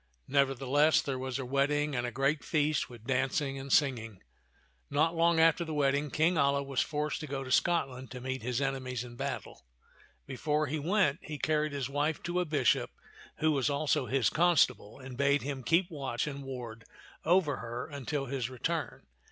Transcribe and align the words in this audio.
Nevertheless, 0.27 0.99
there 0.99 1.19
was 1.19 1.37
a 1.37 1.45
wedding 1.45 1.95
and 1.95 2.07
a 2.07 2.11
great 2.11 2.43
feast 2.43 2.89
with 2.89 3.03
dancing 3.05 3.59
and 3.59 3.71
singing. 3.71 4.23
Not 4.89 5.13
long 5.15 5.39
after 5.39 5.63
the 5.63 5.75
wedding 5.75 6.09
King 6.09 6.37
Alia 6.37 6.63
was 6.63 6.81
forced 6.81 7.19
to 7.19 7.27
go 7.27 7.43
to 7.43 7.51
Scotland 7.51 8.09
to 8.09 8.19
meet 8.19 8.41
his 8.41 8.61
enemies 8.61 9.03
in 9.03 9.15
battle. 9.15 9.63
Before 10.25 10.65
he 10.65 10.79
went, 10.79 11.19
he 11.21 11.37
carried 11.37 11.71
his 11.73 11.87
wife 11.87 12.23
to 12.23 12.39
a 12.39 12.45
bishop 12.45 12.89
who 13.41 13.51
was 13.51 13.69
also 13.69 14.07
his 14.07 14.31
constable, 14.31 14.97
and 14.97 15.17
bade 15.19 15.43
him 15.43 15.61
keep 15.61 15.91
watch 15.91 16.25
and 16.25 16.41
ward 16.43 16.83
over 17.23 17.57
her 17.57 17.85
until 17.85 18.25
his 18.25 18.49
return. 18.49 19.05